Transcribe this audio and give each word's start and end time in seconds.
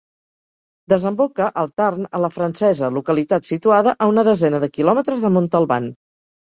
Desemboca 0.93 1.49
al 1.63 1.69
Tarn 1.81 2.09
a 2.19 2.23
La 2.25 2.31
Francesa, 2.39 2.91
localitat 2.99 3.49
situada 3.53 3.97
a 4.07 4.13
una 4.17 4.29
desena 4.33 4.67
de 4.67 4.75
quilòmetres 4.81 5.27
de 5.29 5.35
Montalban. 5.41 5.97